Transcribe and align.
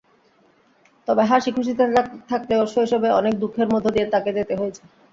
তবে 1.07 1.23
হাসি-খুশিতে 1.29 1.83
থাকলেও 2.29 2.61
শৈশবে 2.73 3.09
অনেক 3.19 3.33
দুঃখের 3.41 3.67
মধ্যে 3.73 3.91
দিয়ে 3.91 4.07
তাঁকে 4.13 4.31
যেতে 4.37 4.53
হয়েছে। 4.59 4.81